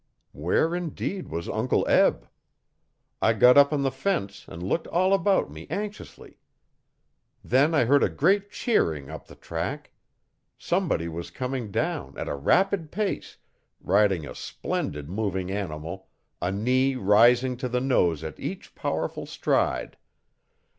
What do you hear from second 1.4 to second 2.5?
Uncle Eb?